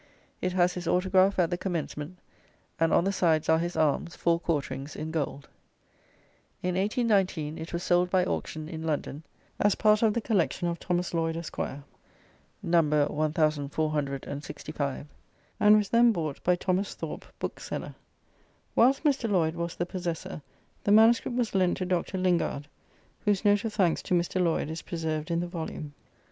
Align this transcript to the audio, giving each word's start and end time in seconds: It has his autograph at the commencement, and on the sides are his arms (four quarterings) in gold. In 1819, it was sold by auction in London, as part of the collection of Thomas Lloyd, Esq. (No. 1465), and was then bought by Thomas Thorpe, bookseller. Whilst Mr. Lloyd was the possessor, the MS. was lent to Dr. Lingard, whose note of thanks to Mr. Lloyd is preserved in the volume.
It 0.41 0.53
has 0.53 0.73
his 0.73 0.87
autograph 0.87 1.37
at 1.37 1.51
the 1.51 1.59
commencement, 1.59 2.17
and 2.79 2.91
on 2.91 3.03
the 3.03 3.11
sides 3.11 3.47
are 3.49 3.59
his 3.59 3.75
arms 3.75 4.15
(four 4.15 4.39
quarterings) 4.39 4.95
in 4.95 5.11
gold. 5.11 5.47
In 6.63 6.73
1819, 6.73 7.59
it 7.59 7.71
was 7.71 7.83
sold 7.83 8.09
by 8.09 8.25
auction 8.25 8.67
in 8.67 8.81
London, 8.81 9.21
as 9.59 9.75
part 9.75 10.01
of 10.01 10.15
the 10.15 10.19
collection 10.19 10.67
of 10.67 10.79
Thomas 10.79 11.13
Lloyd, 11.13 11.37
Esq. 11.37 11.55
(No. 11.59 11.83
1465), 12.63 15.05
and 15.59 15.77
was 15.77 15.89
then 15.89 16.11
bought 16.11 16.43
by 16.43 16.55
Thomas 16.55 16.95
Thorpe, 16.95 17.25
bookseller. 17.37 17.93
Whilst 18.75 19.03
Mr. 19.03 19.29
Lloyd 19.29 19.53
was 19.53 19.75
the 19.75 19.85
possessor, 19.85 20.41
the 20.83 20.91
MS. 20.91 21.23
was 21.25 21.53
lent 21.53 21.77
to 21.77 21.85
Dr. 21.85 22.17
Lingard, 22.17 22.65
whose 23.19 23.45
note 23.45 23.63
of 23.65 23.73
thanks 23.73 24.01
to 24.01 24.15
Mr. 24.15 24.41
Lloyd 24.43 24.71
is 24.71 24.81
preserved 24.81 25.29
in 25.29 25.41
the 25.41 25.47
volume. 25.47 25.93